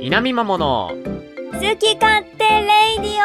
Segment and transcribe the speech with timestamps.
[0.00, 0.90] 稲見まもの
[1.52, 3.18] 好き勝手レイディオ。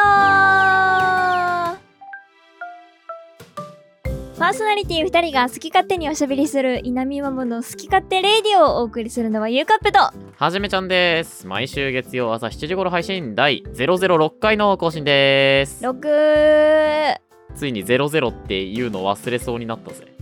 [4.38, 10.00] パーソナリティ2人が好き勝手におしゃべりする稲見マモの好き勝手レイディオをお送りするのはゆうカッピと。
[10.36, 11.46] はじめちゃんです。
[11.46, 15.82] 毎週月曜朝7時頃配信第006回の更新です。
[15.82, 17.16] 6
[17.54, 20.13] ついに00っていうの忘れそうになったぜ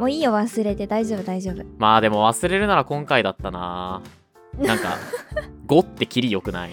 [0.00, 0.86] もういいよ忘れて。
[0.86, 1.62] 大丈夫大丈夫。
[1.78, 4.02] まあでも忘れるなら今回だったな。
[4.58, 4.96] なんか
[5.68, 6.70] 5ってキリよくない？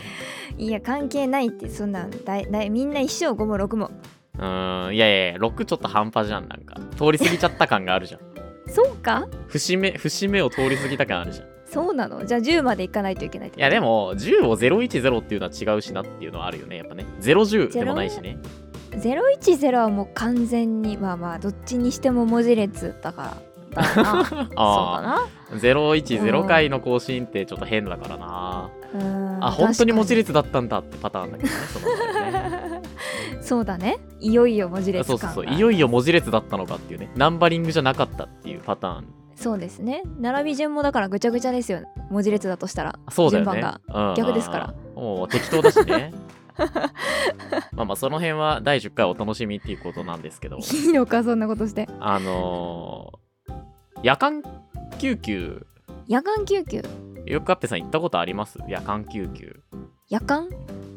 [0.58, 2.10] いや関係ないってそんなん。
[2.26, 3.92] だいだいみんな一生5も6も
[4.38, 6.80] うーんいやいやいや6ちょっと半端じゃんなんか。
[6.98, 8.22] 通り過ぎちゃった感があるじゃん。
[8.70, 9.28] そうか？
[9.50, 11.48] 節目節目を通り過ぎた感あるじゃん。
[11.48, 12.26] いそうなの？
[12.26, 17.06] じゃあ10までいかないといけないってやでも10を010っていうのは違うしなっていうのはあるよねやっぱね。
[17.22, 18.38] 010でもないしね。
[18.92, 23.38] 010はもう完全にまあまあどっちにしても文字列だか
[23.76, 24.26] らだな。
[24.26, 28.70] そうだあなあ010回の更新ってちょっと変だからな。
[28.94, 29.44] うーん。
[29.44, 31.86] あ本当に文字列列だったんだってパターンだけどねその
[32.32, 32.82] ね。
[33.42, 33.98] そうだね。
[34.20, 35.46] いよいよ文字列そうそうそう。
[35.46, 37.12] いよいよ文字列だったのかっていうね。
[37.16, 39.06] ナンバリングじゃなかったっていうパターン
[39.38, 40.02] そうですね。
[40.20, 43.00] 並び順もだからぐちゃぐちゃですよ文字列だとしたら。
[43.10, 43.52] そうだよね。
[43.52, 44.74] 順番うん逆ですから。
[44.96, 46.12] もう適当だしね。
[47.74, 50.58] まあまあその辺は第10回お楽しみっていうことなんですけど。
[50.58, 51.88] いいのかそんなことして。
[52.00, 53.54] あのー
[54.04, 54.44] 夜間
[55.00, 55.66] 救急。
[56.08, 56.82] 夜間救急？
[57.26, 58.60] よくあってさん行ったことあります？
[58.68, 59.62] 夜間救急。
[60.10, 60.50] 夜間？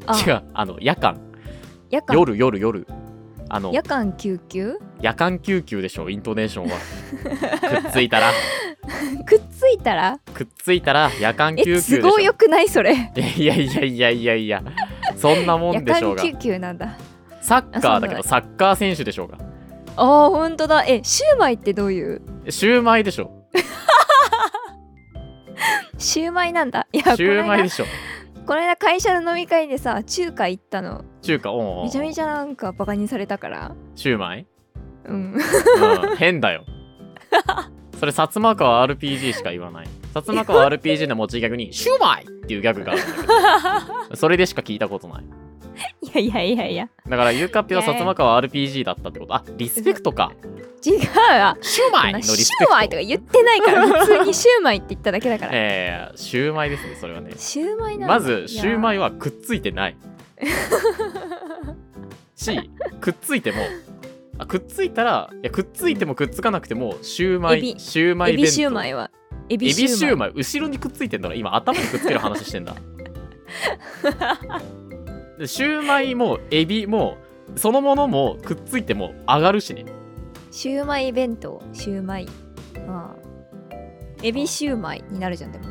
[0.07, 0.19] あ。
[0.19, 1.19] 違うあの夜間。
[1.91, 2.15] 夜間。
[2.17, 2.87] 夜夜夜
[3.53, 4.75] あの夜間救急？
[5.01, 6.79] 夜間救急でしょイントネーションは。
[7.83, 8.31] くっついたら。
[9.27, 10.21] くっついたら？
[10.33, 12.95] くっついたら夜間救急えでしょ都合よくないそれ。
[13.37, 14.63] いやいやいやいやいや。
[15.17, 16.23] そんなもん夜でしょうが。
[16.23, 16.97] 間救急なんだ。
[17.41, 19.39] サッカーだけどサッカー選手でしょうが。
[19.97, 20.85] あーほんとだ。
[20.87, 22.23] えシューマイってどういう？
[22.49, 23.33] シューマイでしょ
[25.99, 26.87] シューマイなんだ。
[26.93, 27.85] いやシューマイでしょ
[28.51, 31.05] この間会社の飲み会でさ中華行ったの。
[31.23, 33.77] 中華おめちゃめちゃなんかバカにされたから。
[33.95, 34.47] シューマイ、
[35.05, 35.35] うん。
[35.35, 36.65] うん、変だよ。
[38.01, 39.87] それ薩摩川 RPG しか言わない。
[40.15, 42.97] 薩摩川 RPG の持ちギャグに「シューマイ!」っていうギャグがあ
[44.11, 45.25] る それでしか聞いたことない
[46.03, 46.89] いやいやいやいや。
[47.09, 49.35] だからユーカッピは薩摩川 RPG だったってこと？
[49.35, 50.33] あリスペクトか。
[50.85, 51.57] 違うわ。
[51.61, 52.65] シューマイのリシスペクト。
[52.65, 57.33] ューマイとか言ってないから普通にシューマイって言っただけだから、 えー、シューマイですねそれはね。
[57.37, 59.97] シューマイなまずシューマイははくっついてない。
[62.37, 62.71] し
[63.01, 63.59] くっついても
[64.39, 68.43] あくっついたらいやくっついてもくっつかなくてもシューマイシューマイ弁当。
[68.43, 69.11] エビシューマイは。
[69.51, 70.33] エエビビシューマイ。
[70.35, 72.75] 後ろにくっついてんだから今頭にくっつける話してんだ。
[72.75, 72.81] で
[75.47, 77.17] シューマイもエビも
[77.57, 79.85] そのものもくっついても上がるしね。
[80.51, 81.63] シューマイ弁当？
[81.73, 82.29] シューマイ。
[82.89, 83.17] ああ
[84.23, 85.65] エビシューマイになるじゃんでも。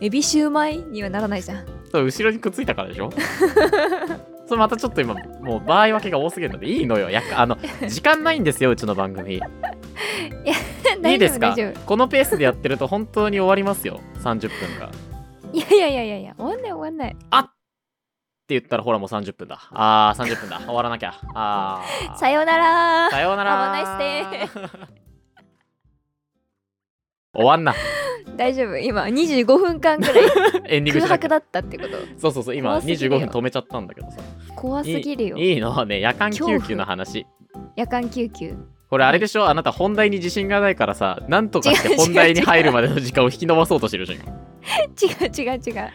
[0.00, 1.66] エビシューマイにはならないじゃん。
[1.90, 3.10] そう後ろにくっついたからでしょ？
[4.46, 7.10] それまたちょっと今もう場合分けが多すぎるのでいいのよ。
[7.10, 9.34] やっあの 時間ないんですようちの番組。
[9.34, 9.40] い
[11.14, 11.54] いですか？
[11.84, 14.90] このペースでやってると本当に終わりますよ30分が。
[15.52, 17.10] いやいやいやいやいや終わんない終わんない。
[17.10, 17.55] って
[18.54, 19.58] 言ったらほらもう30分だ。
[19.72, 20.58] あー30分だ。
[20.66, 21.14] 終わらなきゃ。
[21.34, 22.16] あー。
[22.16, 23.10] さようなら。
[23.10, 23.74] さようなら。
[27.34, 27.74] 終わんな。
[28.36, 28.76] 大丈夫。
[28.78, 30.24] 今25分間ぐらい
[30.68, 31.90] エンディング空白だったってこと。
[32.18, 32.56] そうそうそう。
[32.56, 33.18] 今25怖すぎるよ。
[33.20, 34.18] 分止めちゃったんだけどさ。
[34.54, 35.36] 怖すぎるよ。
[35.36, 35.84] いいの？
[35.84, 37.26] ね夜間救急の話。
[37.76, 38.56] 夜間救急
[38.88, 39.48] これあれでしょ？
[39.48, 44.18] あなた本題に自信がないからさなんとかして本題に入るまでの時間を引き延ばそうとしてるじゃん。
[44.18, 44.26] 今
[45.26, 45.90] 違う違う違う。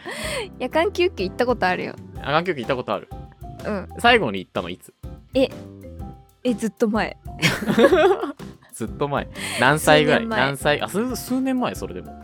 [0.60, 1.96] 夜間救急行ったことあるよ。
[2.18, 3.08] 夜間救急行ったことある？
[3.66, 3.88] うん。
[4.00, 4.94] 最後に行ったのいつ？
[5.34, 5.50] え
[6.54, 7.18] ずっと前。
[8.74, 9.28] ずっと前。
[9.60, 10.28] 何歳ぐらい？
[10.28, 10.82] 何歳？
[10.82, 12.22] あ数数年前それでも。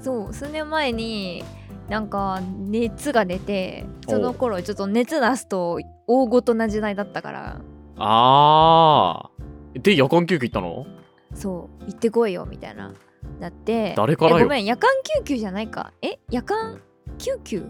[0.00, 1.44] そう数年前に
[1.88, 7.60] なんか熱が出てその頃ちょっと熱出すと大ごとな時代だったから。
[7.98, 9.35] あー
[9.80, 10.86] で夜間救急行ったの？
[11.34, 11.84] そう。
[11.86, 12.94] 行ってこいよみたいな。
[13.40, 13.94] だって。
[13.96, 14.38] 誰からよ？
[14.40, 15.92] えごめん夜間救急じゃないか。
[16.02, 16.80] え夜間
[17.18, 17.64] 救急？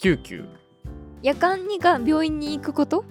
[0.00, 0.44] 救急。
[1.22, 3.04] 夜間にが病院に行くこと？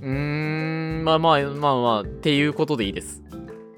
[0.00, 3.22] うーんまあまあまあまあっていうことでいいです。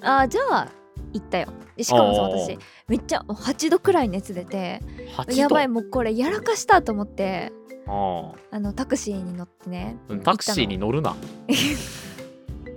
[0.02, 0.68] あーじゃあ
[1.12, 1.48] 行ったよ。
[1.76, 2.58] でしかもさ私
[2.88, 4.80] めっちゃ8度くらい熱出て
[5.16, 5.32] 8度？
[5.32, 7.52] やばいもうこれやらかしたと思って。
[7.88, 11.14] ああのタクシーに乗ってねあタクシーに乗るな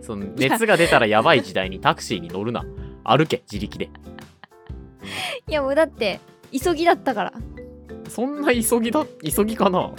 [0.09, 2.65] その熱が出たらやばい時代にタクシーに乗るな。
[3.03, 3.91] 歩け自力で。
[5.47, 6.19] いやもうだって
[6.51, 7.33] 急ぎだったから。
[8.07, 9.79] そんな急ぎだ急ぎかな？
[9.81, 9.93] ああ。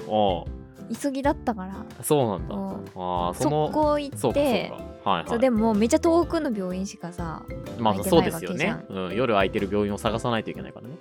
[1.01, 1.87] 急ぎだったから。
[2.03, 2.57] そうなんだ。
[2.57, 4.73] もああうその速攻行って
[5.05, 5.29] はいはい。
[5.29, 7.45] そうでもめっちゃ遠くの病院しかさ
[7.79, 8.79] まあそうですよね。
[8.89, 10.97] うん、夜空いてる病院を探さないといけないからね。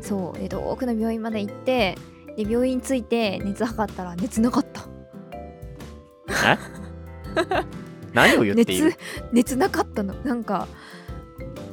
[0.00, 0.38] そう。
[0.38, 1.98] で遠くの病院まで行って
[2.34, 4.88] で病院着いて熱測ったら熱なかった。
[6.46, 6.56] え？
[8.14, 8.94] 何を言っている？
[9.32, 10.14] 熱熱なかったの？
[10.24, 10.66] なんか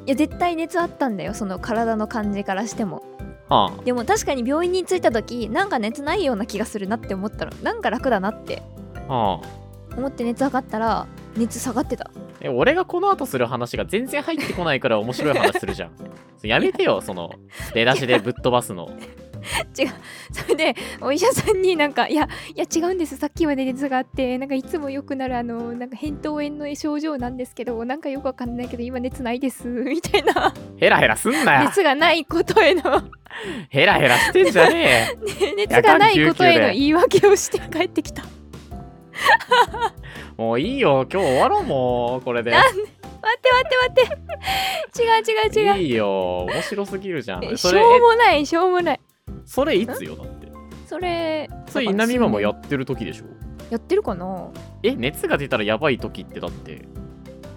[0.05, 1.33] いや絶対熱あったんだよ。
[1.33, 3.03] その体の感じからしても。
[3.49, 7.51] はでも確かに病院に着いた時なんか熱ないような気がするなって思ったの。
[7.63, 8.61] なんか楽だなって。
[9.07, 9.95] あはあ。
[9.97, 11.05] 思って熱測ったら
[11.35, 12.09] 熱下がってた。
[12.39, 15.91] え俺がこの後する話が全然入ってこないから面白い話するじゃん。
[16.47, 17.31] やめてよその
[17.73, 18.89] 出だしでぶっ飛ばすの
[20.31, 23.17] それでお医者さんになんか「いやいや違うんです。
[23.17, 30.53] さっきまで熱があってなんかいつもよくなるあのなんか扁桃炎の症状なんですけどなんかよくわかんないけど今熱ないです」 みたいな。
[30.77, 33.03] ヘラヘラすんなよ熱がないことへの。
[33.69, 35.55] ヘラヘラしてんじゃねえ。
[35.55, 38.23] 熱がないことへの言い訳をして帰ってきた。
[40.38, 41.07] もういいよ。
[41.11, 42.51] 今日終わろうもうこれで。
[42.51, 45.01] 待って待って待って。
[45.01, 45.83] 違う違う違う。
[45.83, 46.45] いいよ。
[46.45, 47.45] 面白すぎるじゃん。
[47.45, 48.99] えしょうもないしょうもない。
[48.99, 49.11] え
[49.45, 50.51] それいつよだって。
[50.88, 53.25] それそれ稲見マもや数ってる時でしょ？
[53.25, 54.49] 年やってるかな？
[54.83, 56.85] え熱が出たらやばい時ってだって。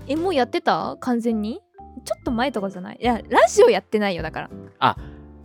[0.06, 0.96] えもうやってた？
[1.00, 1.60] 完全に？
[2.04, 2.98] ちょっと前とかじゃない？
[3.00, 4.48] いやラジオやってないよだか
[4.78, 4.96] ら。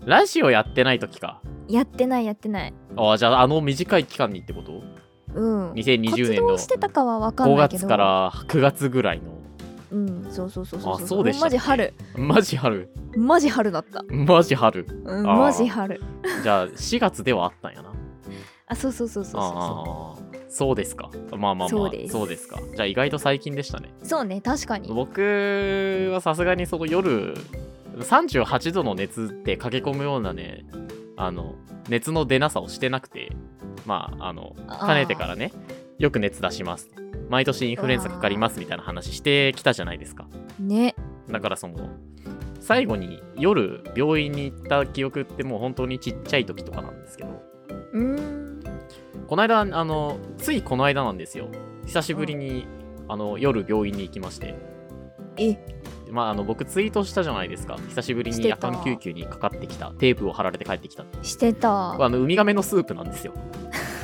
[0.06, 1.42] ラジオやってない時か。
[1.68, 2.74] やってないやってない。
[2.96, 4.84] あじゃああの短い期間にってこと？
[5.34, 5.72] うん。
[5.74, 6.48] 2020活年の。
[6.50, 7.80] 動してたかは分かん5ないけど。
[7.80, 9.32] 月から9月ぐらいの。
[9.32, 9.39] うん
[10.30, 11.58] そうそうそうそうあそうでしたっけ？
[11.58, 11.94] マジ春。
[12.16, 12.90] マジ春。
[13.18, 14.04] マジ春だった。
[14.10, 14.86] マジ春。
[15.06, 15.38] うんあー。
[15.38, 16.02] マジ春。
[16.44, 17.92] じゃあ4月ではあったんやな。
[18.68, 21.10] あそうそうそうそうそうそああそうですか。
[21.32, 21.70] まあまあまあ。
[21.70, 22.12] そうです。
[22.14, 22.60] そうですか。
[22.76, 23.90] じゃあ意外と最近でしたね。
[24.02, 24.88] うそうね確かに。
[24.94, 27.36] 僕はさすがにその夜
[28.00, 30.66] 38度の熱って駆け込むようなね
[31.18, 31.56] あの
[31.90, 33.32] 熱の出なさをしてなくて
[33.86, 34.86] まああのあー。
[34.86, 35.52] かねてからね
[36.00, 36.90] よく熱出します。
[37.30, 40.28] 毎年インフルエンザかかりますみたいな話してきたじゃないですか。
[40.58, 40.96] ね。
[41.30, 41.90] だからその
[42.62, 47.44] 最後に夜病院に行った記憶ってもう本当にちっちゃい時とかなんですけど。
[47.92, 48.60] うーん。
[49.28, 51.50] この間あのついこの間なんですよ。
[51.86, 52.66] 久しぶりに、
[53.10, 54.56] あの夜病院に行きまして。
[55.36, 55.58] え。
[56.10, 57.76] まああの僕ツイートしたじゃないですか。
[57.90, 59.92] 久しぶりに夜間救急にかかってきた。
[59.92, 62.02] テープを貼られて帰ってきたしてた。
[62.02, 63.34] あのウミガメのスープなんですよ。
[63.34, 63.99] 何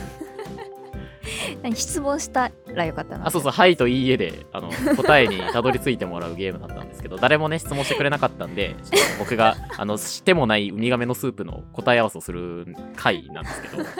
[1.76, 8.76] 質問したらよかったなあそうそう「はい」と「いいえ」であの答えにたどり着いてもらうゲームだったんですけど誰もね質問してくれなかったんで
[9.20, 13.84] 僕があのしてもないウミガメのスープの答え合わせをする回なんですけど。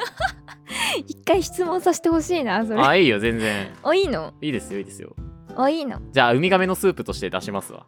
[1.08, 2.80] 一回質問させてほしいなそれ。
[2.80, 3.68] ああいいよ全然。
[3.96, 4.34] いいの？
[4.42, 5.14] いいですよいいですよ。
[5.56, 6.00] あいいの？
[6.12, 7.86] じゃあウミガメのスープとして出しますわ。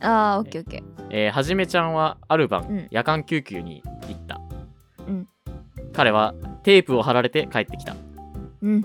[0.00, 0.82] あーオッケーオッケー。
[1.10, 2.88] えーはじめちゃんはある晩、うん。
[2.90, 4.40] 夜間救急に行った、
[5.06, 5.28] うん。
[5.92, 7.96] 彼はテープを貼られて帰ってきた
[8.62, 8.84] うん。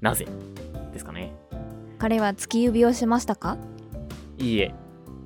[0.00, 0.26] なぜ？
[0.92, 1.34] ですかね。
[1.98, 3.56] 彼は突き指をしましたか？
[4.38, 4.74] いいえ。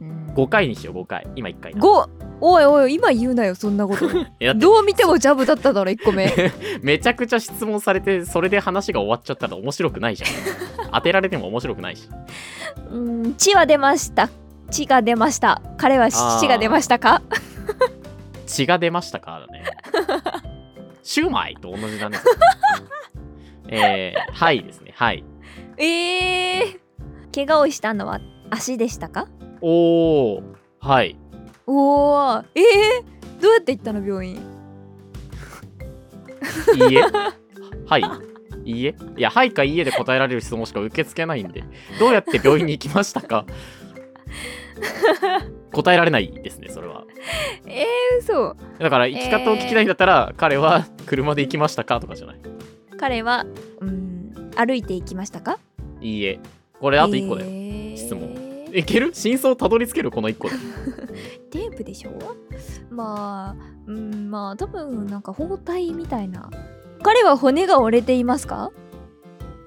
[0.00, 0.26] うん。
[0.34, 1.26] 5回にしよう5回。
[1.36, 2.08] 今1回な5
[2.44, 4.06] おいおい今言うなよそんなこと。
[4.56, 6.32] どう見てもジャブだっただろ1個目。
[6.82, 10.30] めちゃくちゃ質問されてそれで話が終わっちゃったら面白くないじゃん。
[10.92, 12.08] 当てられても面白くないし。
[12.90, 14.28] うん血は出ました。
[14.70, 15.62] 血が出ました。
[15.76, 17.22] 彼は血が出ましたか？
[18.46, 19.64] 血が出ましたかだね。
[21.04, 22.18] シューマイと同じだね
[23.74, 24.92] えー、はいですね。
[24.94, 25.24] はい。
[25.78, 26.78] えー、
[27.34, 28.20] 怪我をしたのは
[28.50, 29.28] 足でしたか？
[29.60, 30.42] おー。
[30.80, 31.16] はい。
[31.66, 32.44] おー。
[32.54, 34.36] えー、どうやって行ったの病院？
[36.74, 37.02] いいえ。
[37.86, 38.02] はい。
[38.64, 38.94] いいえ。
[39.16, 41.64] いやはいかいいえで答えられる質問しか受け付けないんで。
[41.98, 43.46] どうやって病院に行きましたか？
[45.72, 47.04] 答えられないですねそれは。
[47.66, 48.54] えー、嘘。
[48.78, 52.00] だから生き方を聞きたいんだったら、彼は車で行きましたか？
[52.00, 52.40] とかじゃない
[53.02, 53.44] 彼は
[53.80, 55.58] うん歩いて行きましたか？
[56.00, 56.38] いいえ。
[56.80, 57.96] これあと1個だよ、えー。
[57.96, 58.30] 質問。
[58.72, 59.10] いける？
[59.12, 60.54] 真相たどり着けるこの1個で
[61.50, 62.12] テープでしょ？
[62.90, 66.48] まあうんまあ多分なんか包帯みたいな。
[67.02, 68.70] 彼は骨が折れていますか？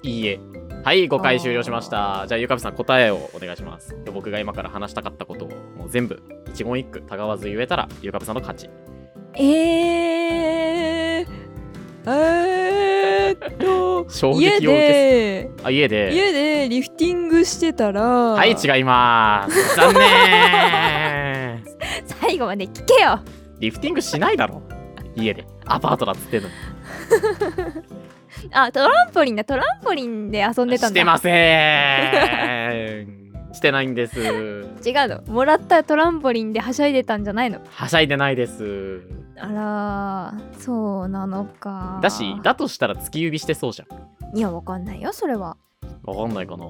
[0.02, 0.40] いいえ。
[0.82, 2.24] はい5回終了しました。
[2.28, 3.94] じゃあゆかみさん答えをお願いします。
[4.04, 6.22] で僕が今から話したかったことをもう全部
[6.54, 8.70] 一言一句たがわず言えたらゆかみさんの勝ち。
[9.38, 11.26] えー、
[12.06, 15.50] えー、っと衝家撃を受けで。
[15.64, 16.14] あ家で。
[16.14, 18.02] 家でリフティングしてたら。
[18.02, 19.76] はい違います。
[19.76, 21.64] 残念。
[22.20, 23.20] 最後まで聞けよ。
[23.58, 24.62] リフティングしないだろ。
[25.16, 25.44] 家で。
[25.64, 26.54] アパートだっつってんのに。
[28.52, 29.44] あトランポリンだ。
[29.44, 30.94] トランポリンで遊んでたんだ。
[30.94, 33.15] してません
[33.56, 34.20] してないんです。
[34.20, 34.66] 違う
[35.08, 35.22] の。
[35.32, 37.60] もらったトランポリンではしゃいでたんじゃないの？
[37.68, 39.02] はしゃいでないです。
[39.38, 41.98] あらーそうなのか。
[42.02, 43.86] だしだとしたら突き指してそうじゃ
[44.32, 44.36] ん。
[44.36, 45.56] いやわかんないよそれは。
[46.04, 46.66] わかんないかな。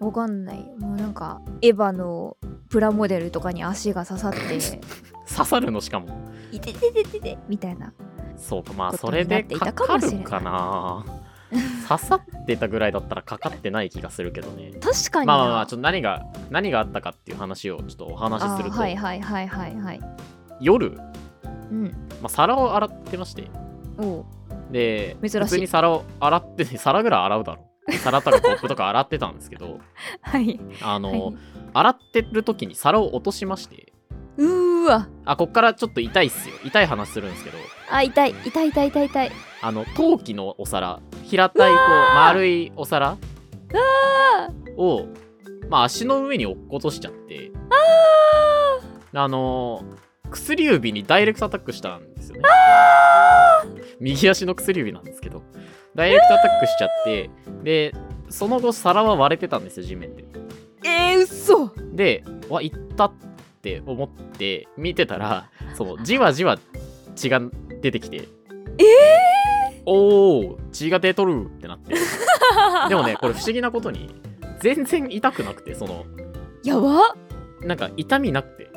[0.00, 0.58] わかんない。
[0.58, 2.36] よもうなんかエヴァの
[2.68, 4.38] プラモデルとかに足が刺さって。
[5.32, 6.08] 刺さるのしかも。
[6.50, 7.92] いてててててみたいな。
[8.36, 11.04] そうかまあそれでかかるかな
[11.86, 14.72] 刺さってたぐらいだったらかかってない気がするけどね。
[14.80, 20.00] 確かにまあまあまあなちょっと何が何があったかっていう話をちょっとお話しすると、あはいはいはいはいはい。
[20.60, 20.98] 夜、
[21.70, 21.84] うん。
[22.20, 23.50] まあ、皿を洗ってまして。
[23.98, 24.24] おう。
[24.70, 25.38] で珍しい。
[25.40, 27.68] 普通に皿を洗って 皿ぐらい洗うだろ
[28.02, 29.80] 皿とかコップとか洗ってたんですけど。
[30.22, 30.58] はい。
[30.82, 31.36] あの、はい。
[31.74, 33.92] 洗ってる時に皿を落としまして。
[34.38, 35.08] うーわ。
[35.24, 36.54] あこっからちょっと痛いっすよ。
[36.64, 37.58] 痛い話するんですけど
[37.92, 39.32] あ痛い痛い痛い痛い痛い。
[39.60, 41.00] あの陶器のお皿。
[41.24, 43.18] 平たいこう丸いお皿
[44.76, 45.06] を、
[45.68, 47.52] まあ、足の上に落っことしちゃって。
[49.14, 49.84] あの
[50.30, 52.42] 薬指にダイレクトアタックしたんですよね。
[54.00, 55.42] 右足の薬指なんですけど。
[55.94, 57.30] ダイレクトアタックしちゃって。
[57.62, 57.94] で
[58.30, 60.24] その後皿は割れてたんですよ地面で。
[60.84, 63.12] えー、うっそでわいったっ
[63.60, 66.58] て思って見てたらそのじわじわ
[67.14, 67.42] 血が
[67.82, 68.28] 出てきて。
[68.78, 71.94] えおお血が出とるってなって。
[72.88, 74.14] でもねこれ不思議なことに
[74.60, 77.14] 全然痛くなくてそのー、やば。
[77.66, 78.70] なんか痛みなくて。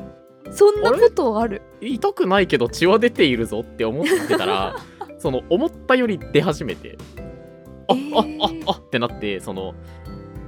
[0.51, 1.61] そんなことある？
[1.81, 4.75] 痛くないけど血は出ているぞって思ってたら
[5.17, 6.97] その思ったより出始めて
[7.87, 8.17] あ、えー。
[8.17, 9.73] あああってなってその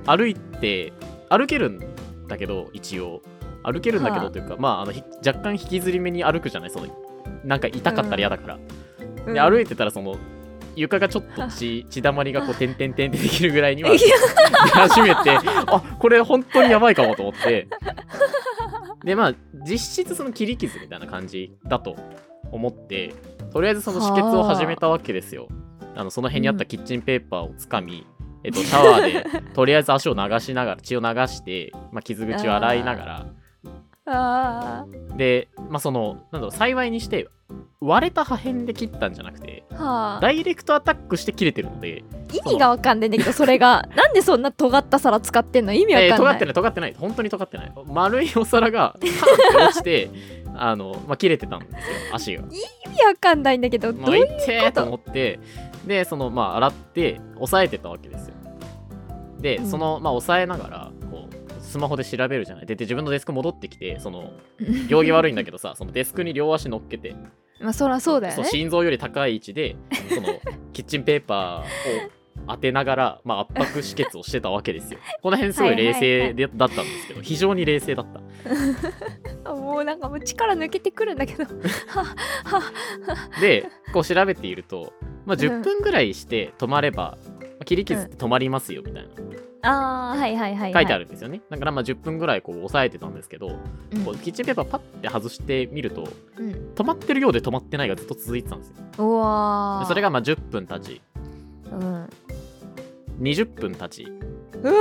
[0.05, 0.93] 歩いて
[1.29, 1.79] 歩けるん
[2.27, 3.21] だけど一応。
[3.63, 6.69] 歩けるんだけはあどというか、まああのひ若干引きずり目に歩くじゃない？
[6.69, 6.85] その
[7.43, 8.59] なんか痛かったら嫌だから、
[9.25, 9.33] うん。
[9.33, 10.17] で歩いてたらその
[10.75, 13.99] 床がちょっと血 血だまりがこう点々点ってできるぐらいにはいや。
[13.99, 17.67] 出始めてあこれ本当にやばいかもと思って。
[19.03, 19.33] でまあ
[19.67, 21.95] 実質その切り傷みたいな感じだと
[22.51, 23.13] 思って
[23.51, 25.47] とりあえずその止血を始めたわけですよ。
[25.95, 28.05] あのその辺にあったキッチンペーパーをつかみ、
[28.43, 33.25] えっと、シャワーでとりあえず足を流しながら血を流して、まあ、傷口を洗いながらあ
[35.17, 37.27] で、まあ、そのなんだろう幸いにして
[37.79, 40.19] 割れた破片で切ったんじゃなくてーはあ。
[40.19, 43.87] ダイレクトアタックして切れてるので、意味がわかんないんだけどそれが。
[43.95, 45.73] なんでそんな尖った皿使ってんの？
[45.73, 46.95] 意味わえーかんない、尖ってない尖ってない。
[46.97, 47.73] 本当に尖ってない。
[47.85, 50.09] 丸いお皿がパンって落ちて
[50.55, 51.77] あの、まあ、切れてたんですよ
[52.13, 52.43] 足が。
[52.43, 52.45] 意
[52.89, 55.39] 味わかんないんだけどどもうういてーと思って
[55.85, 58.33] でそのまあ洗って押さえてたわけですよ。
[59.39, 59.67] でうん。
[59.67, 61.26] そのまあ押さえながらこう
[61.77, 62.65] スマホで調べるじゃない。
[62.65, 64.33] でで自分のデスク戻ってきてその
[64.89, 67.15] 行儀悪いんだけどさそのデスクに両足乗っけて。
[67.59, 68.43] まあそらそうだよね。
[68.45, 69.75] 心臓より高い位置で
[70.09, 70.27] その
[70.73, 72.11] キッチンペーパーを
[72.47, 74.99] 当てながら、まあ、圧迫止血をしてたわけですよ。
[75.21, 78.05] この辺すごい冷静でだったんですけど非常に冷静だっ
[79.43, 79.51] た。
[79.53, 81.45] もうなんかもう力抜けてくるんだけど。
[83.41, 84.93] でこう調べていると、
[85.25, 87.26] まあ、10分ぐらいして止まれば、まあ
[87.67, 89.09] 切り傷って止まりますよみたいな。
[89.61, 91.41] あーはいはいはい、はい、書いてあるんですよね。
[91.49, 93.59] だからまあ10分ぐらいこう押さえてたんですけど、
[93.91, 94.05] うん。
[94.05, 96.07] こうキッチンペーパーパッて外してみると
[96.37, 96.71] うん。
[96.73, 98.75] 止まってるようで止まってないがずっと続いてたんですよ。
[98.99, 101.01] うわそれがまあ10分経ち。
[101.69, 102.09] うん。
[103.19, 104.03] 20分経ち。
[104.63, 104.73] うわ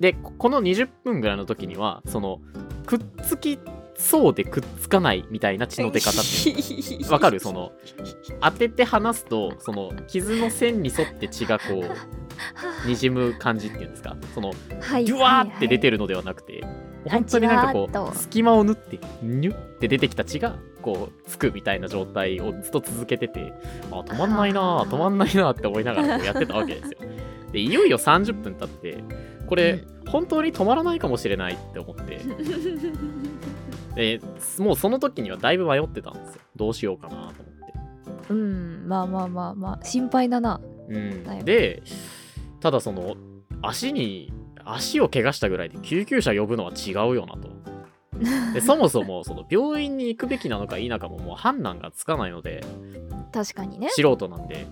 [0.00, 2.40] でここの20分ぐらいの時にはその
[2.86, 3.58] くっつき
[4.00, 7.40] そうでくっつかないみたいな血の出方っててわかる？
[7.40, 7.72] その
[8.40, 11.84] 当てて離すとその傷の線に沿って血がこ
[12.86, 14.16] うにじむ感じっていうんですか？
[14.34, 16.64] そのはいデュワーって出てるのではなくて、
[17.06, 23.52] 本当になんかこう隙間を縫ってニュッて出てきた血がこうつくみたいな状態をずっと続けてて
[23.90, 26.98] あ止まんないな止まんないなあって思いながらこうやってたわけですよ。
[27.50, 29.02] でいよいよ30分経って
[29.46, 32.20] これ、本当に止まらないかもしれないって思って
[33.98, 34.20] で
[34.58, 36.40] もうその時にはだいぶ迷ってたんですよ。
[36.54, 37.42] どうしようかなと思って。
[38.30, 40.60] うんまあまあまあまあ心配だな。
[40.88, 41.44] うん。
[41.44, 41.82] で
[42.60, 43.16] ただその
[43.60, 44.32] 足に
[44.64, 47.48] 足を怪我したぐらいで救急車呼ぶのは違うよなと。
[48.54, 52.62] でそもそもその病院に行くべきなのか否かももう判断がつかないので
[53.32, 54.68] 確かにね、素人なんで。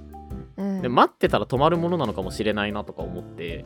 [0.57, 3.65] うん、で待ってたら止まるものなのかもしれないなとか思って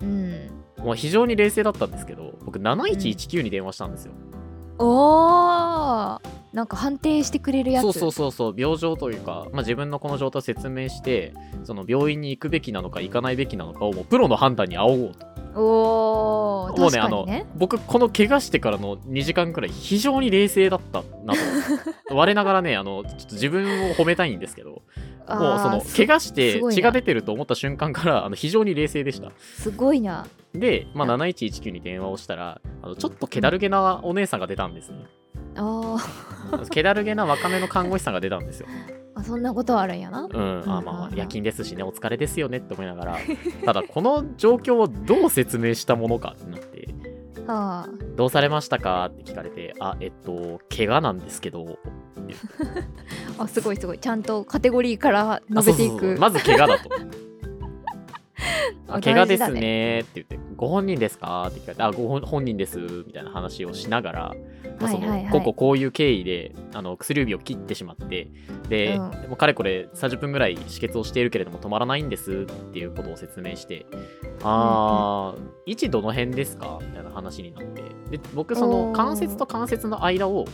[0.00, 0.50] うん。
[0.78, 4.41] もう非常に冷静だったんですけど僕7119に電話したんですよ、お
[4.82, 6.18] 哦。
[6.52, 7.82] なんか判定してくれるやつ。
[7.82, 11.32] そうそうそうそう病状というか、まあ、自分のこの状態を説明して
[11.64, 15.26] その病院に行くべきなのか行かないべきなのかをもうプロの判断に仰ごうと。
[15.54, 21.34] おーもうねあの僕この怪我してからの2時間くらい非常に冷静だったな
[22.08, 29.30] と 我ながらねあのちょっと自分を褒めたいんですけどもうその怪我して血が出てると思った瞬間からあの非常に冷静でした。
[29.38, 30.26] すごいな。
[30.54, 35.04] で、まあ、あ7119に電話をしたらあのちょっと気だるげなお姉さんが出たんですね
[35.56, 36.68] あー。
[36.70, 38.66] 気だるげな若めの看護師さんが出たんですよ。
[39.14, 40.28] あそんなことあるんやな。
[40.30, 43.18] うん、あまあ夜勤ですしねお疲れですよねって思いながら。
[43.64, 46.88] ただこの状況をどう説明したものかってなって。
[47.46, 47.86] あ。
[48.16, 51.64] どうされましたかって聞かれてあえっと怪我なんですけど。
[51.64, 51.76] ー
[53.38, 53.98] あすごいすごい。
[53.98, 55.90] ちゃんとカテゴリーからあ述べていく。
[55.90, 56.18] そうそうそう。
[56.18, 56.90] まず怪我だと
[59.02, 59.60] 怪我ですね。
[59.60, 61.46] ねって言ってご本人ですか？
[61.48, 64.34] って聞かれてあご本本人ですみたいな話をしながら、
[64.80, 68.30] まあそのこうこうこういう経緯であの薬指を切ってしまって
[68.68, 69.02] で、うん。
[69.02, 73.86] もうかれこれ30分ぐらい止血をしているけれども止まらないんですっていうことを説明して
[74.42, 76.78] あー、位置どの辺ですか？
[76.80, 77.82] みたいな話になって
[78.16, 80.44] で僕その関節と関節の間を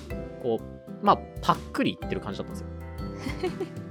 [0.43, 3.51] こうまあパックリいってる感じだったんですよ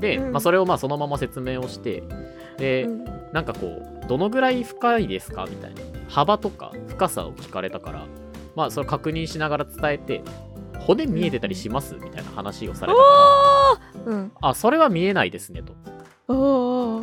[0.00, 0.32] で、うん。
[0.32, 2.02] まあ、それをまあそのまま説明をして
[2.58, 3.04] で、うん。
[3.32, 5.80] なんかこうどのぐらい深いですかみたいな。
[6.08, 8.06] 幅とか深さを聞かれたから
[8.56, 10.22] まあそれ確認しながら伝えて
[10.80, 13.04] 骨見えてたりしますみたいな話をされたか
[14.04, 14.32] らうん。
[14.40, 15.74] あそれは見えないですねと。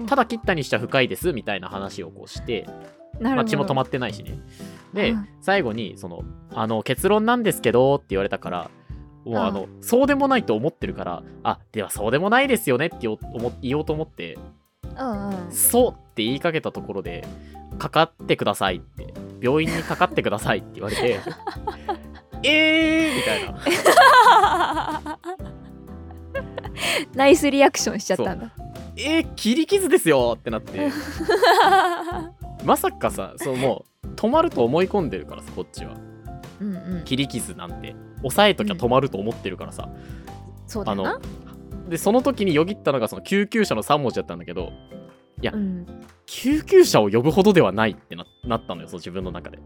[0.07, 2.65] ただ切ったにしては深いですみたいな話をこうして、
[3.19, 4.39] まあ、血も止まってないしね。
[4.93, 5.27] でうん。
[5.41, 6.23] 最後にその
[6.53, 8.71] あの結論なんですけどって言われたから
[9.27, 9.45] もううん。
[9.45, 13.17] あのそうでもないと思ってるからあではそうでもないですよねって言おう
[13.85, 14.37] と思って
[15.49, 17.27] そうって言いかけたところで
[17.77, 21.19] かかってくださいって病院にかかってくださいって言われて
[22.43, 25.19] えーみたいな。
[27.15, 28.51] ナイスリアクションしちゃったんだ。
[28.95, 30.91] えー、切り傷ですよってなって。
[32.63, 35.95] まさかさそうもう止まると思い込んでるからさこっちは。
[36.59, 37.03] うんうん。
[37.05, 39.97] 切り傷なんて押さえときゃ止まると思ってるからさ、あ
[40.65, 41.19] そうだよな。
[41.19, 44.71] のでその時によぎったのがその救急車の3文字だったんだけど
[45.41, 45.85] うん。
[46.25, 49.59] 救急車を呼ぶほどではないってななったのよそう自分の中で。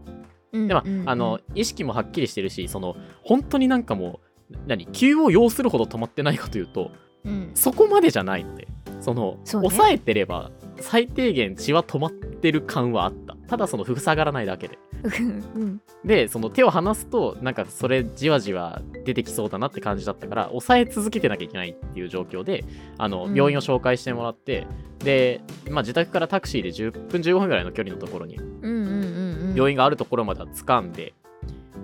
[0.52, 6.90] うんでも、あの意識もはっきりしてるしその本当になんかもう何急を要するほど止まってないかというと
[7.24, 7.50] うん。
[7.54, 8.68] そこまでじゃないので
[9.00, 9.38] そのね。
[9.44, 13.36] 抑えてれば最低限血は止まってる感はあった。
[13.48, 15.80] ただその塞がらないだけでうん。
[16.04, 22.64] でその手を離すとなんかそれじわじわ出てきそうだなって感じだったから抑え続けてなきゃいけないっていう状況で
[22.98, 23.34] あのうん。
[23.34, 24.66] 病院を紹介してもらって、
[24.98, 29.54] で、まあ、自宅からタクシーで10分15分ぐらいの距離のところにうんうんうんうん。
[29.54, 31.14] 病院があるところまでは掴んで、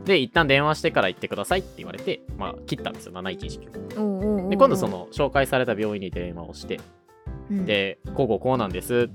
[0.05, 4.51] で一旦電話してから行ってくださいって言われて、まあ、切ったんですよ7119おうおうおうおう。
[4.51, 6.81] で今度その紹介された病院に電話をして
[7.51, 7.66] うん。
[7.66, 9.11] でこうこうこうなんです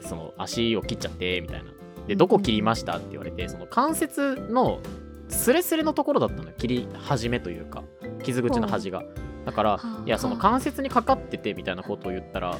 [0.00, 1.70] その足を切っちゃってみたいな
[2.06, 4.80] でどこ切りましたって言われてその関節の
[5.28, 7.82] スレスレのところだったのよ切り始めというか
[8.22, 9.02] 傷口の端が。
[9.44, 12.56] だからはあいやその関節にかかっててみたいなことを言ったら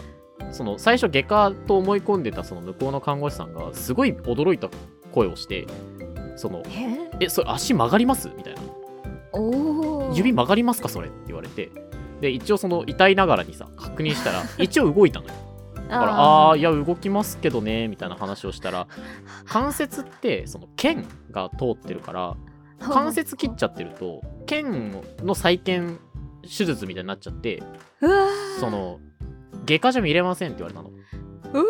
[0.53, 4.69] その最初外科と思い込んでたその向こうの看護師さんがすごい驚いた
[5.11, 5.67] 声をして
[6.37, 8.31] そのええそれ足曲がります？
[8.37, 8.61] みたいな。
[10.15, 10.89] 指曲がりますか？
[10.89, 11.71] それって言われて。
[12.21, 15.33] で一応その痛いながらにさ確認したら 一応動いたのよ
[15.88, 18.87] だからああーいや動きますけどねみたいな話をしたら
[19.46, 22.37] 関節ってその腱が通ってるから
[22.81, 25.99] 関節切っちゃってると腱の再建
[26.42, 27.62] 手術みたいになっちゃって
[28.61, 29.01] その
[29.64, 30.90] 外科じゃ見れませんって言われたの。
[31.53, 31.64] うわ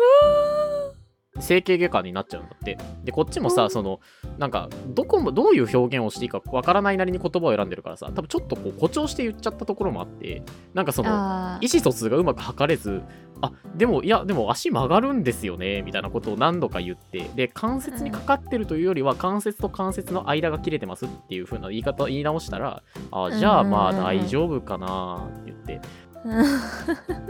[1.39, 2.77] 整形外科になっちゃうんだって。
[3.03, 3.99] でこっちもさその
[4.37, 13.01] なんかどこもどういう表現をしていいかわからないなりに言葉を選んでるからさ多分ちょっとこう誇張して言っちゃったところもあってなんかそのあ意思疎通がうまく図れず
[13.41, 25.73] あでもいやでも足曲がるんですよねみたいなことを何度か言ってで関節にかかってるというよりは関節と関節の間が切れてますっていう風な言い方を言い直したらあじゃあまあ大丈夫かなって言って。
[25.75, 26.06] ー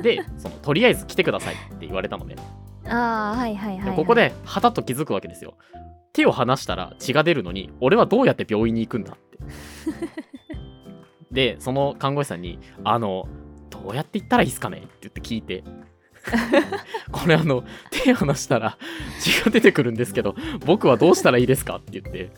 [0.02, 2.36] でそのとりあえず来てくださいって言われたのね。
[2.86, 5.56] あーはいはいはい、はい、でここではたっと気づくわけですよ。
[6.14, 9.38] 手を離したら血が出るのに俺はどうやって病院に行くんだって。
[11.32, 13.28] でその看護師さんに「あの
[13.70, 15.64] どうやって行ったらいいですかね?」って言って聞いて。
[17.10, 18.78] これあの手離したら
[19.22, 22.32] 血が出てくるんですけど僕はどうしたらいいですかって言って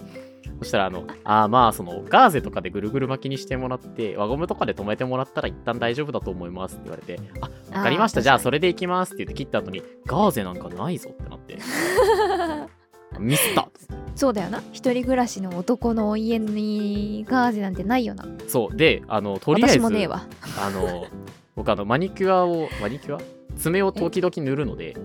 [0.60, 8.22] そしたらあのあーまあそのガーゼとかでぐるぐる巻きにしてもらって輪ゴムとかで止めてもらったら一旦大丈夫だと思いますって言われてあわかりました。
[8.22, 11.58] じゃあそれで行きますって言って切った後にガーゼなんかないぞってなって。
[13.20, 13.70] ミスった。
[14.16, 14.62] そうだよな。
[14.72, 18.26] 一人暮らしの男の家にガーゼなんてないよな。
[18.48, 18.76] そう。
[18.76, 20.26] であのとりあえず私もねえわ。
[20.62, 21.08] あの
[21.56, 23.20] 僕あのマニキュアをマニキュア？
[23.58, 24.96] 爪を時々塗るので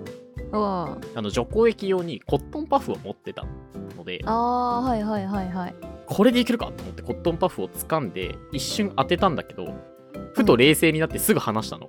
[0.53, 3.45] あの除光液用にコットンパフを持ってた
[3.97, 5.75] のであーはいはいはいはい。
[6.07, 9.75] これでいけるかと思ってコットンパフを掴んで一瞬当てたんだけど
[10.35, 11.89] ふと冷静になってすぐ離したの、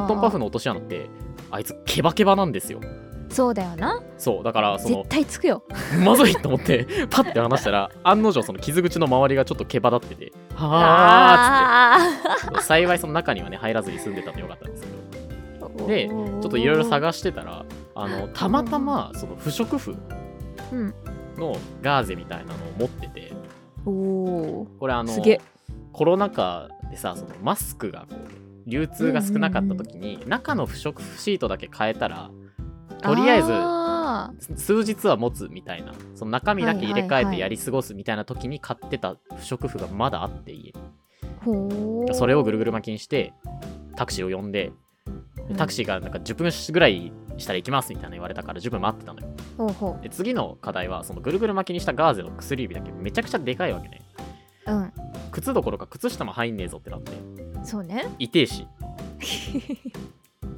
[0.00, 1.08] ットンパフのの落とし穴って
[1.50, 2.80] あいつケバケバなんですよ。
[3.28, 4.02] そうだよな。
[4.18, 5.62] そうだからその絶対つくよ。
[6.04, 12.62] まずいと思ってパッて離したら案の定その傷口の周りがちょっと毛羽立っててはあーっつって。
[12.62, 14.94] 幸いその中にはね入らずに住んでたんでよかったんですけど。
[14.94, 14.95] ー
[15.86, 19.96] でちょっといろいろ探してたらあのたまたまその不織布
[20.72, 20.94] うん。
[21.36, 23.32] のガーゼみたいなのを持ってて。
[23.84, 25.40] おおこれあのすげえ。
[25.92, 32.30] コロナ禍でさそのマスクがこう流通が少なかった時に、中の不織布シートだけ変えたら
[33.00, 40.72] とりあえずあ数日は持つみたいなその中身だけ入れ替えはいはいはいてやり過ごすみたいな時に買ってた不織布がまだあって家に。
[40.72, 42.14] ーほー。
[42.14, 43.32] それをぐるぐる巻きにして
[43.94, 44.72] タクシーを呼んでで
[45.54, 49.28] タクシーがなんか10分ぐらいしたら行きますみたいな言われたから10分待ってたのよ。
[49.56, 54.02] ほうほで次の課題はそのぐるぐる巻きにしたガーゼの薬指だけめちゃくちゃでかいわけね。
[54.66, 54.92] ううん。
[55.30, 57.12] 靴どころか靴下も入んねえぞってなって。
[57.62, 58.06] そうね。
[58.18, 58.66] 痛えし。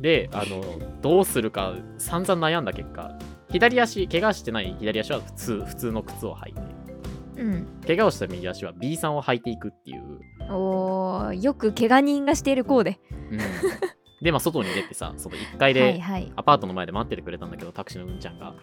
[0.01, 0.63] であの
[1.03, 3.19] どうするか散々悩んだ結果
[3.51, 6.61] 左足怪我してない左足は普通普通の靴を履いて。
[7.39, 7.67] うん。
[7.87, 10.21] 怪我をした右足は B さんを履いていくっていう、
[10.51, 12.99] おーよく怪我人がしているコーデ
[13.31, 13.39] うん
[14.21, 16.33] でまあ外に出てさその1階はいではい。
[16.37, 18.51] アパートの前で待っててくれたんだけどタクシーのうんちゃんが。
[18.51, 18.57] うん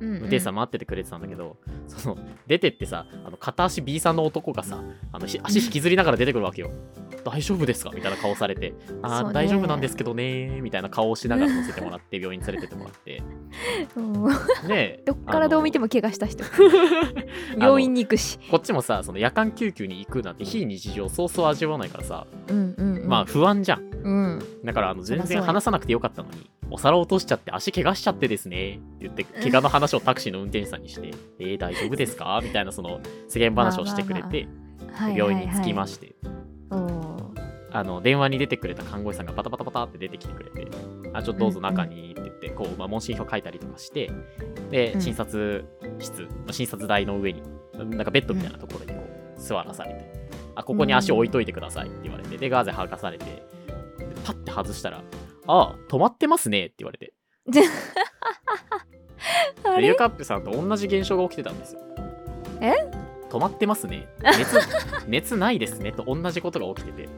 [0.00, 0.08] うん。
[0.14, 6.70] 運転手さん待っててくれてたんだけど、 その出てってさあの片足 B さんの男がさあのひ足引きずりながら出てくるわけよ。
[7.24, 7.90] 大丈夫ですか？
[7.94, 8.72] みたいな顔されて。
[9.02, 9.34] あー、そうね。
[9.34, 10.62] 大丈夫なんですけどねー。
[10.62, 13.22] みたいな顔をしながら乗せてもらって病院に連れてってもらって。
[13.96, 14.00] う。
[14.00, 16.42] んで どっからどう見ても怪我した人。
[17.58, 18.38] 病院に行くし。
[18.50, 23.08] こっちもさその夜間救急に行くなんて非日常そうそう味わわないからさ、うんうんうん。
[23.08, 24.42] まあ不安じゃんうん。
[24.64, 32.40] だからあの全然話さなくてよかったのにお皿落としちゃって足怪我しちゃってですねって言って怪我の話をタクシーの運転手さんにしてえー、大丈夫ですか？
[32.44, 34.48] みたいなその世間話をしてくれて
[34.92, 36.14] はい病院に着きましして
[37.72, 40.66] あの電話に出てくれた看護師さんがパタパタパタって出てきてくれて
[41.12, 44.10] あちょっとどうぞ中にって言ってこう、まあ、問診票書いたりとかして
[44.70, 45.00] でうん。
[45.00, 45.64] 診察
[45.98, 47.42] 室、まあ診察台の上に
[47.74, 50.10] なんかベッドみたいなところにこう座らされて、
[50.54, 53.46] あここに足置いといてくださいって言われてでガーゼ剥がされてで
[54.26, 55.04] パッて外したら
[55.46, 57.14] ああ止まってますねって言われて。
[59.80, 61.80] ゆかっぺさんと同じ現象が起きてたんですよ。
[62.60, 62.72] え？
[63.30, 64.08] 止まってますね。
[64.22, 64.58] 熱
[65.06, 67.08] 熱ないですねと同じことが起きてて。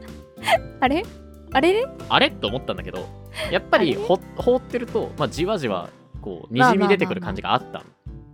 [0.79, 1.03] あれ？
[1.51, 1.73] あれ？
[1.73, 2.29] れあれ？
[2.29, 3.07] と思ったんだけど
[3.51, 4.19] やっぱり放
[4.57, 5.89] ってると、まあ、じわじわ
[6.21, 7.83] こうにじみ出てくる感じがあった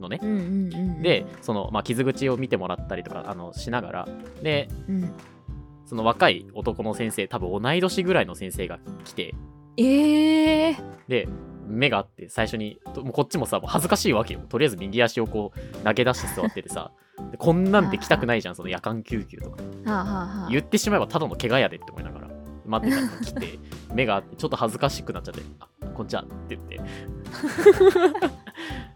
[0.02, 0.20] のね。
[1.02, 4.08] でその、まあ、傷口を見てもらったりとかあのしながら。
[4.42, 5.14] でうん
[5.86, 9.34] その若い男の先生多分同い年ぐらいの先生が来て
[9.78, 11.28] ええで
[11.68, 14.42] 目があって最初にともうこっちもさもう恥ずかしいわけよ。
[14.48, 16.92] とりあえず右足をこう投げ出して座っててさ。
[17.32, 19.64] でこんなんで来たくないじゃんその夜間救急とか。
[19.86, 20.50] はあはあはあ。
[20.52, 22.28] 言ってしまえばただの怪我やでって思いながら
[22.66, 23.60] 待ってたのに来て
[23.94, 26.82] 目があってちょっと恥ずかしくなっちゃって「あこんにちは」って言って。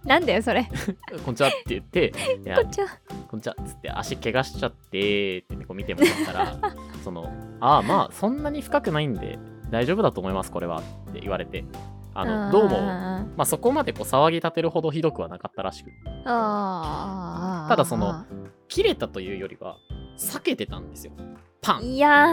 [0.06, 0.68] なんだよそれ
[1.26, 2.88] 「こんにちは」って言って「いやこっちは。
[3.28, 6.58] こんにちは」っつって足怪我しちゃってって、ね、こう見てもらったら
[7.04, 9.38] その「ああまあそんなに深くないんで
[9.70, 11.66] 大丈夫だと思いますこれは」って言われて
[12.14, 15.92] あのどうもあまあそこまでこう騒ぎ立てるほどひどくはなかったらしく。
[16.24, 18.26] ただその
[18.68, 19.78] 切れたというよりは
[20.18, 21.14] 避けてたんですよ。
[21.62, 21.84] パン。
[21.84, 22.26] いや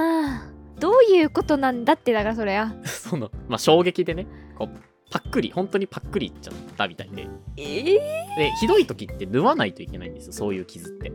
[0.52, 4.78] ーどういうことなんだってだからそれや その、まあ、衝撃でねこう
[5.10, 7.28] パックリ本当にパックリいっちゃったみたいで。
[7.56, 11.12] ええでひどい時って縫わないといけないんですよそういう傷って。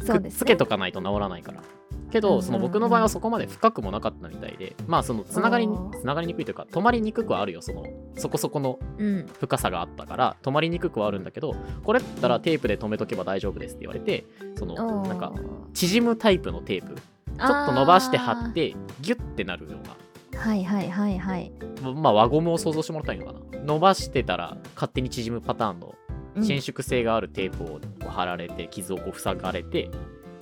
[0.00, 1.62] そうです、ね、くっつけとかないと治らないから。
[2.10, 5.68] けどその僕の場合はそこまで深くもなかったみたいでまあそのつながり
[6.00, 7.84] つながりにくいというか止まりにくくはあるよその
[8.16, 11.54] そこそこのうん深さがあったから止まりにくくはあるんだけど
[11.84, 14.24] これだったらテープで止めとけば大丈夫ですって言われて
[14.56, 15.32] そのなんか
[15.74, 16.94] 縮むタイプのテープ
[17.38, 20.40] ちょっと伸ばして貼ってギュッてなるような。
[20.40, 21.52] はいはいはいはい。
[21.94, 23.60] まあ輪ゴムを想像してもらったらいいのかな。
[23.64, 25.94] 伸ばしてたら勝手に縮むパターンの
[26.36, 26.44] うん。
[26.44, 29.90] 伸縮性があるテープを貼られて傷をこう塞がれて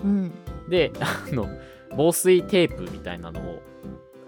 [0.03, 0.33] うん。
[0.69, 1.49] であの
[1.97, 3.63] 防水テープみたいなのを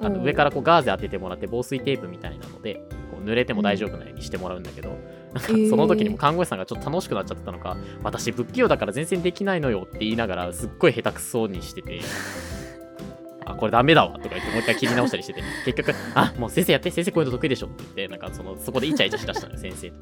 [0.00, 2.74] あの上からこうガーゼ当ててもらって防水テープみたいなので
[3.10, 4.96] こう濡れても大丈夫なようにしてもらうんだけど、
[5.70, 12.00] その時にも看護師さんがちょっと楽しくなっちゃってたのか私不器用だから全然できないのよって言いながらすっごい下手くそにしてて
[13.44, 19.96] あこれダメだわとか言ってもう一回切り直したりしてて結局あもう先生やって先生こういうの得意でしょって言ってなんかそのそこでイチャイチャしだしたのよ先生と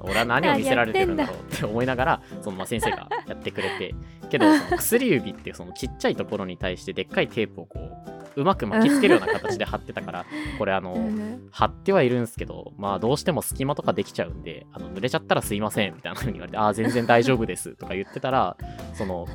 [0.00, 3.94] 俺は何を見せられてるんだろうって思いながらそのまあ先生がやってくれて
[4.30, 10.26] けどその薬指ってそのちっちゃいところに対してでっかいテープをこううまく巻きつけるような形で貼ってたから
[10.58, 18.56] これあの、うん貼ってはいるんですけどまあどうしても隙間とかできちゃうんであの濡れちゃったらすいませんみたいな風に言われてああ全然大丈夫ですとか言ってたら
[18.94, 19.26] その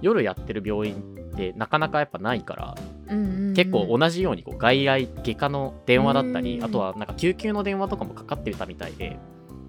[0.00, 0.94] 夜やってる病院
[1.32, 2.74] ってなかなかやっぱないから
[3.08, 3.54] うんうんうん。
[3.54, 9.18] 結構同じようにこう外来外科の電話だったりうんあとはなんか救急の電話とかもかかってたみたいで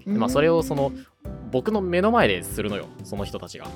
[0.06, 0.92] まあそれをその
[1.50, 3.66] 僕の目の前でするのよその人たちが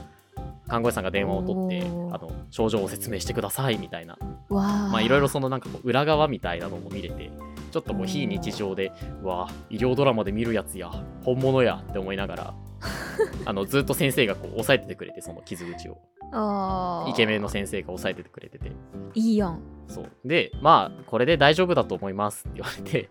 [0.73, 4.17] 看護師さんが電話を取ってあの症状を説明してくださいみたいな。
[4.49, 7.31] まあいろいろそのなんかこう裏側みたいなのも見れて
[7.71, 8.91] ちょっとこう非日常で
[9.23, 10.91] うわあ医療ドラマで見るやつや
[11.25, 12.55] 本物やって思いながら
[13.45, 15.99] あのずっと先生がこう押さえててくれてその傷口を。
[17.07, 18.73] イケメンの先生が押さえててくれてて。
[19.15, 19.61] いいやん。
[19.89, 20.11] そう。
[20.25, 23.11] でまあこれで大丈夫だと思いますって言われて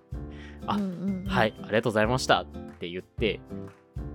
[0.65, 1.25] あうんうんうん。
[1.27, 2.45] はいありがとうございましたっ
[2.79, 3.39] て言って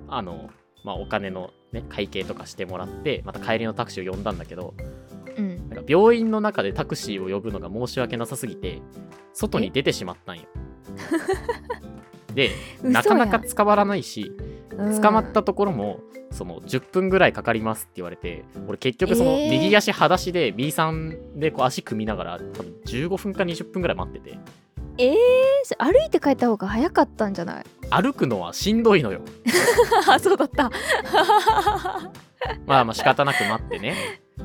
[0.09, 0.51] あの
[0.87, 4.73] まあお金のね会計とかしてもらってまた帰りのタクシーを呼んだんだけど
[5.37, 5.69] うん。
[5.69, 8.81] なんか病院の中でタクシーを呼ぶのが申し訳なさすぎて
[9.35, 10.45] 外に出てしまったんよ。
[12.35, 12.51] で
[12.83, 14.33] なかなか捕まらないし
[14.79, 15.03] うん。
[15.03, 19.51] 捕まったところもその10分ぐらいかかりますって言われて俺結局そのえー。
[19.51, 24.39] 右足裸足で B さんでこう足組みながら多分15分か20分ぐらい待ってて
[24.99, 25.15] えー、
[25.79, 27.65] 歩いて帰った方が早かったんじゃない？
[27.91, 29.21] 歩くのはしんどいのよ。
[30.09, 30.71] あそうだった。
[32.67, 33.95] まあまあ仕方なく待ってね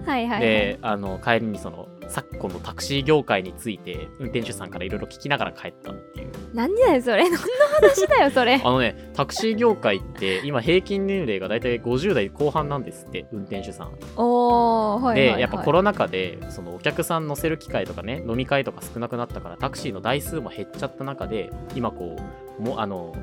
[0.06, 6.32] はいはい、はい、であの帰りにその昨今のタクシー業界について運転手さんからいろいろ聞きながら帰ったっていう。
[6.54, 7.24] 何だよそれ。
[7.24, 8.56] 何の話だよそれ。
[8.64, 13.92] あのねタクシー業界って今平均年齢がだいたい50代後半なんですって運転手さん。
[14.18, 22.18] おーはいはい、はい、でやっぱコロナ禍でそのお客さん乗せる機会とかね飲み会とか少なくなったからタクシーの台数も減っちゃった中で今こ
[22.60, 23.16] うもあの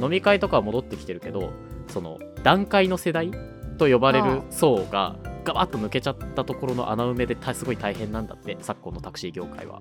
[0.00, 1.50] 飲み会とかは戻ってきてるけど
[1.88, 3.30] その段階の世代
[3.78, 9.80] と呼ばれる層がガバッと抜けちゃったところの穴埋めでたすごい大変なんだって昨今のタクシー業界は。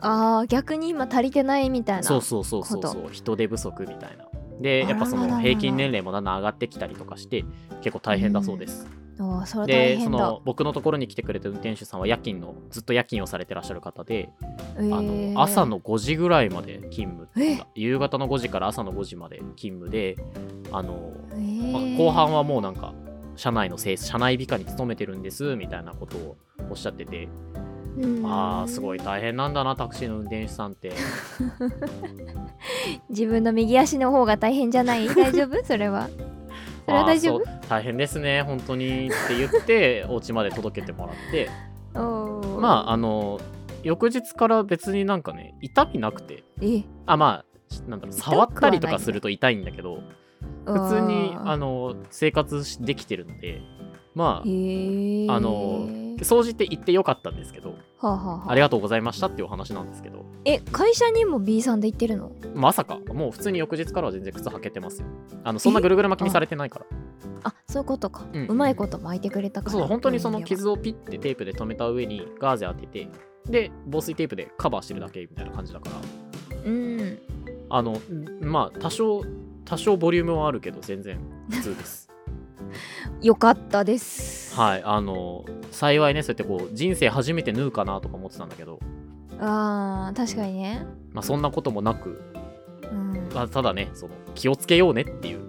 [0.00, 4.26] あー逆に今足りてないみたいなそうそうそうそうこそう人手不足みたいな。
[4.60, 7.44] でやっぱその平均年齢もだんだん上がってきたりとかして
[7.82, 8.86] 結構大変だそうです、
[9.18, 14.30] あーそでその僕のところに来てくれた運転手さんは夜勤のずっと夜勤をされてらっしゃる方で、
[14.76, 14.96] えー。
[14.96, 15.02] あ
[15.34, 17.60] の朝の5時ぐらいまで勤務え？
[17.74, 20.16] 夕方の5時から朝の5時まで勤務で
[20.70, 21.72] あの、えー。
[21.72, 22.94] まあ後半はもうなんか
[23.36, 26.36] 社内のせい社内美化に勤めてるんですみたいなことを
[26.70, 27.28] おっしゃってて。
[27.98, 28.22] うん。
[28.26, 30.92] あーすごい大変なんだなタクシーの運転手さんって。
[33.10, 35.08] 自分の右足の方が大変じゃない？
[35.08, 35.56] 大丈夫？
[35.64, 36.08] それは？
[36.86, 37.44] それは大丈夫？
[37.68, 41.48] 大変ですね本当にって言って お家まで届けてもらって。
[41.94, 43.40] まああの
[43.82, 46.44] 翌日から別になんかね痛みなくて。
[46.60, 46.82] え？
[47.06, 49.98] あまあなんだろう触ったりとかすると痛いんだけど
[50.64, 53.60] 普通にあのの生活しできてるので
[54.14, 55.32] まへー。
[55.32, 55.88] あの
[56.22, 58.50] 総じて行ってよかったんですけどはあ、はあはあ。
[58.52, 60.24] ありがとうございましたっていうお話なんですけど。
[60.44, 62.32] え会社にも B さんで行ってるの？
[62.54, 62.98] まさか。
[63.12, 65.06] もう普通に翌日からは全然靴履けてますよ。
[65.44, 66.86] あのそんなぐるぐる巻きにされてないから。
[67.44, 68.56] あそういうことか、ううん。
[68.56, 69.72] まいこと巻いてくれたから。
[69.72, 73.08] そう本当にそのうん傷をピッてテープで留めた上にガーゼ当てて
[73.46, 76.56] で防水テープでカバーしてるだけみたいな感じだから。
[76.64, 77.18] うん。
[77.70, 79.22] あのんまあ多少
[79.64, 81.18] 多少ボリュームはあるけど全然
[81.50, 82.08] 普通です。
[83.22, 84.54] よかったです。
[84.54, 88.80] はいあの幸いねそうやってこう人生初めて縫うかなとか思ってたんだけど、
[89.40, 90.86] あー確かにね。
[91.12, 92.20] まあ、そんなこともなく、
[92.90, 93.28] うん。
[93.34, 95.40] まあ、ただねその気をつけようねっていう。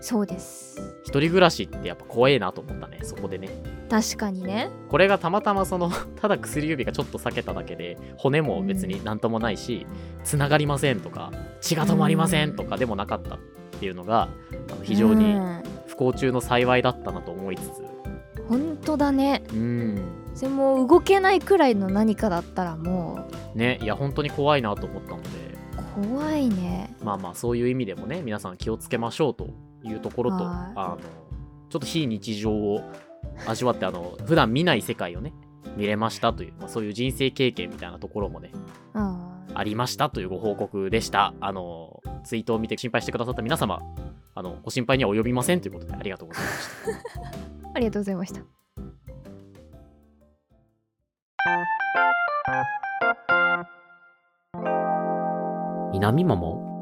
[0.00, 0.80] そうです。
[1.04, 3.48] 一人暮らしってやっぱ怖えなと思ったねそこでね。
[3.88, 4.70] 確かにね。
[4.88, 9.86] これがたまたまその ただ薬指がちょっと裂けただけで骨も別になんともないし
[10.24, 13.36] つながりませんとか血が止まりませんとかでもなかった。
[13.36, 13.38] っ
[13.82, 14.28] ていうのが
[14.70, 15.62] あの非常にうん。
[15.88, 17.82] 不幸中の幸いだったなと思いつつ。
[18.48, 19.42] 本当だね。
[19.52, 20.02] うん。
[20.34, 25.28] それも動けないくらいの何かだったらもねいや本当に怖いなと思ったので。
[26.04, 26.94] う怖いね。
[27.02, 29.48] まあまあそういう意味でもね皆さん気をつけましょうと
[29.82, 30.72] いうところとはい。
[30.76, 30.98] あの
[31.68, 32.80] ちょっと非日常を
[33.46, 35.32] 味わってあの普段見ない世界をね
[35.76, 38.52] 見れましたという、まあ、そういう人生経験みたいなところもね
[38.94, 39.32] うん。
[39.54, 41.34] ありましたというご報告でした。
[41.40, 43.80] あのツイートを見て心配してくださった皆様
[44.34, 47.70] あのご心配には及びませんということでありがとうございました。
[47.74, 48.42] ありがとうございました。
[55.92, 56.72] 南桃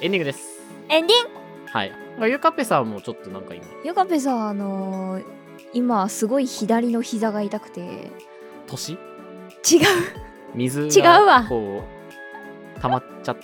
[0.00, 0.60] エンディングです。
[0.90, 1.92] エンディンはい。
[2.30, 3.64] ゆかぺさんもちょっとなんか今。
[3.64, 5.24] グヨカペさんあのー
[5.72, 7.80] 今すごい左の膝が痛くて。
[7.80, 8.10] 違う。
[8.70, 8.98] 年
[10.54, 11.42] 水違うわ。
[11.42, 11.93] がこう
[12.84, 13.36] 溜まっちゃっ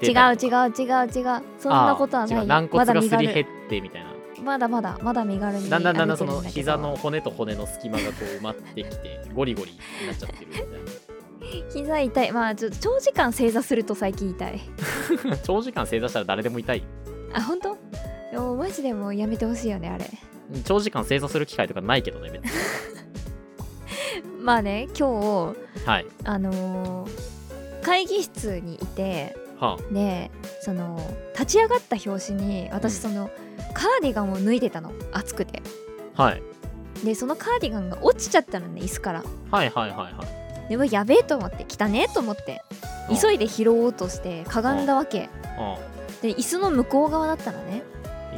[0.00, 1.42] て違う違う違う違う。
[1.58, 2.46] そんなことはない。
[2.46, 4.14] 軟骨がすり減ってみたいな。
[4.42, 10.64] まだまだまだ身軽にだんだんだんだんその膝の骨と骨の隙間がこう埋まってきてゴリゴリになっちゃってるみたい
[11.72, 12.32] 膝痛い。
[12.32, 14.60] まあちょっと長時間正座すると最近痛い。
[15.24, 16.82] な 長時間正座したら誰でも痛い。
[17.34, 17.76] あ本当？
[18.32, 20.10] でもマジでもうやめてほしいよねあれ。
[20.64, 22.50] 長時間正座する機会とかないけどね別に。
[24.42, 26.06] まあね今日はい。
[26.24, 27.35] あのー
[27.86, 30.98] 会議室にいてはでその
[31.34, 33.30] 立ち上がった拍子に私その、
[33.74, 34.92] カーディガンを脱いでたの。
[35.12, 35.62] 暑くて。
[36.16, 36.42] あはい。
[37.04, 39.24] でそのカーディガンが落ちちゃったのね椅子から。
[39.52, 40.24] はいはいはいは
[40.68, 40.76] い。
[40.76, 42.62] でやべえと思って来たねと思って
[43.08, 43.16] うん。
[43.16, 45.30] 急いで拾おうとしてかがんだわけ。
[46.22, 47.82] で椅子の向こう側だったのね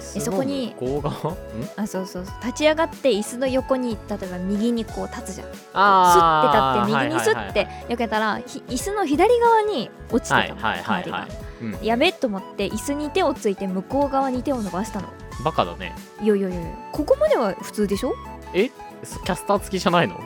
[0.01, 1.33] そこにの向こう側？
[1.33, 1.37] ん？
[1.77, 2.25] あそうそう。
[2.27, 5.49] そう立ち上がって椅子の横に例えば右にこう立つじゃん。
[5.49, 11.29] スッてあ立って右にスッて避けたらひ椅子の左側に落ちてたの、はいはいはいはい、
[11.65, 15.09] うん、やべえと思って椅子に手をついて向こう側に手を伸ばしたの。
[15.45, 15.95] バカだね。
[16.21, 16.61] いやいやいや
[16.93, 18.15] ここまでは普通でしょ？
[18.55, 18.71] え？
[19.05, 20.21] そキャスター付きじゃないの？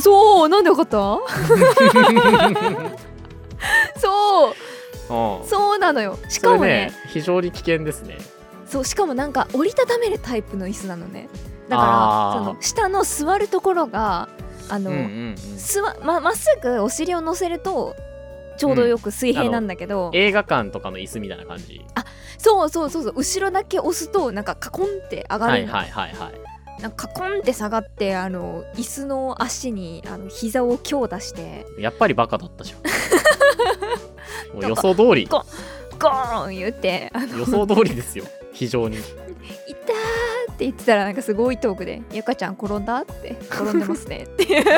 [0.00, 0.96] そうなんでわかった？
[3.98, 4.54] そう。
[5.08, 5.46] うん。
[5.46, 6.18] そうなのよ。
[6.28, 8.18] ししかもね非常に危険ですね
[8.66, 11.28] そうしかもなんか折りたためるタイプの椅子なのね。
[11.68, 14.28] だからその下の座るところが
[14.68, 15.36] あの、うんうんうん。
[16.06, 17.94] ままっすぐお尻を乗せると
[18.58, 21.84] ちょうどよく水平なんだけど、映画館とかの椅子みたいな感じ。
[22.38, 23.14] そうそうそうそう。
[23.16, 26.82] 後ろだけ押すとなんかカコンって上がるの、はいはいはいはい。
[26.82, 31.66] なんかカコンって下がってあの椅子の足にあの膝を強打して。
[31.78, 32.80] やっぱりバカだったじゃん。
[34.54, 35.28] もう予想通り。
[35.98, 38.24] ゴーン言って予想通りですよ
[38.56, 39.12] 非常に「いったー」
[40.52, 44.42] って言ってたらなんかすごいトークで「ゆかちゃん転んだ?」って「転んでますね」って。
[44.44, 44.60] いう。
[44.60, 44.70] いた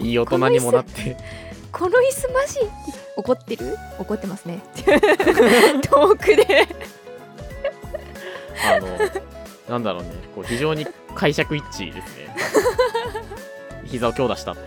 [0.00, 0.04] ー。
[0.04, 1.16] いい大人にもなって。
[1.70, 2.60] この椅子マジ？
[3.16, 3.76] 怒ってる？
[3.98, 4.60] 怒ってますね。
[4.80, 5.00] っていう
[5.82, 6.66] トークで。
[8.68, 8.88] あの
[9.68, 10.08] なんだろうね。
[10.34, 12.34] こう非常に解釈一致ですね。
[13.86, 14.62] 膝を強打したって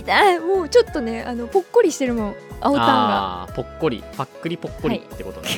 [0.00, 2.34] 痛いもうちょっとねあのぽっこりしてるもん。
[2.60, 3.48] 青タンが。
[3.54, 4.02] ぽっこり。
[4.16, 5.48] パックリぽっこりってことね、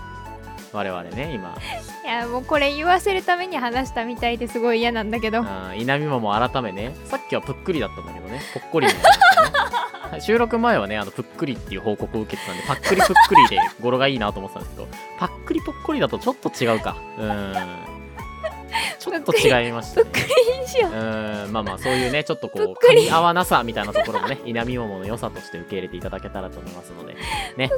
[0.72, 1.56] 我々ね今。
[2.04, 5.44] いやもうこれ言わせるために話したみたいですごい嫌なんだけど。
[5.76, 6.94] 稲見もも改めね。
[7.06, 8.40] さっきはぷっくりだったんだけどね。
[8.52, 8.94] ぽっこりね
[10.10, 16.96] はい 収録前はねあのぷっくりっていう報告を受けてたんでパックリぷっくりで語呂がいいなと思ってたんですけどパックリぽっこりだとちょっと違うか。
[17.18, 17.93] うーん
[19.04, 20.10] ちょっと違いましたね。
[20.10, 20.86] う。
[20.86, 27.14] ーんまあまあそういうねちょっとこう噛み合わなさみたいなところもね稲見桃の良さとして受け入れていただけたらと思いますので
[27.56, 27.70] ね。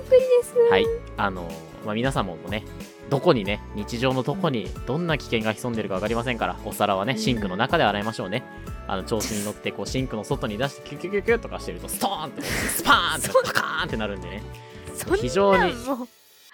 [0.70, 0.86] はい。
[1.16, 1.48] あの
[1.84, 2.64] まあ皆様もね
[3.10, 8.42] どこにね日常のどこにどんな危険が潜んでるか分かりませんからお皿はねシンクの中で洗いましょうね。
[8.88, 14.42] あの調子に乗ってこうシンクの外に出してキュキュキュキュとかしてるとストーンってスパーンってパカーンってなるんでね。
[15.20, 15.74] 非常に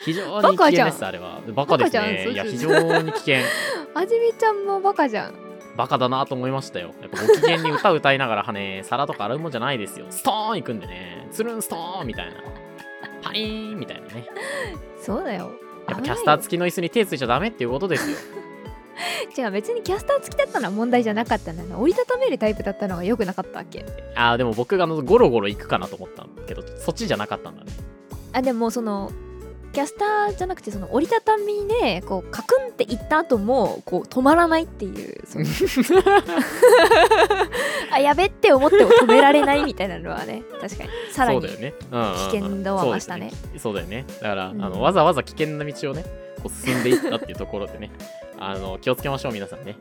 [0.05, 1.41] 非常に危険ですあれは。
[1.55, 2.29] バカですね。
[2.31, 2.69] いや非常
[3.03, 3.37] に危険。
[3.95, 5.35] はじめちゃんもバカじゃん。
[5.77, 6.91] バカだなと思いましたよ。
[7.01, 10.07] やっぱご機嫌に歌歌いながらはね皿とか洗うもんじゃないですよ。
[10.11, 11.29] ストーンいくんでね。
[11.31, 12.35] つるんストーンみたいな。
[13.23, 14.27] パリーンみたいなね。
[15.01, 15.53] そうだよ。
[15.89, 18.17] やっぱキャスター付きの椅子に手ついちゃダメっていうことですよ。
[19.35, 23.85] じゃあ別にキャスター付きだったのは問題じゃなかったんだな折りたためるタイプだったのが良くなかったわけ。
[24.15, 27.73] あーでも僕があのゴロゴロ行くかなと思ったけどそっちじゃなかったんだね。
[28.33, 29.11] あでもその
[29.73, 35.23] キャスターじゃなくてその折りたたみでこうカクンっていった後もこう止まらないっていう
[37.91, 40.91] あやべって思っても止められないみたいなのはね確かに。
[41.11, 41.49] さらに危
[42.31, 43.33] 険度は増したね。
[43.59, 44.05] そうだよね。
[44.21, 44.63] だから、うん。
[44.63, 46.05] あのわざわざ危険な道をね
[46.43, 47.91] こう進んでいったっていうところでね
[48.39, 49.77] あの気をつけましょう皆さんね。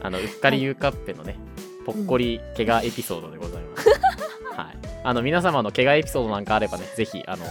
[0.00, 1.36] あのうっかりゆうかっぺのね、
[1.84, 3.88] ぽっこり怪我エピソードでございます、
[4.56, 4.78] はい。
[5.02, 7.44] あの皆様の怪我エピソードなんかあればねぜひあの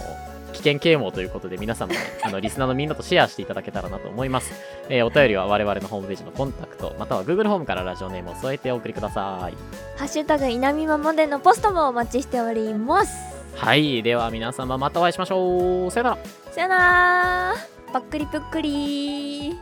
[0.58, 4.52] 危険啓蒙ということで皆様ねあのリスナーのみんなとシェアしていただけたらなと思います、
[4.88, 9.56] えーお便りは我々のホームページのコンタクトまたは Google ホームからラジオネームを添えてお送りください。
[9.96, 13.12] ハッシュタグいなみままでのポストもお待ちしております。
[13.54, 14.02] はい。
[14.02, 15.90] では皆様またお会いしましょう。
[15.90, 16.18] さよなら。
[16.52, 17.54] さよなら。
[17.92, 19.58] ぱっくりぷっくり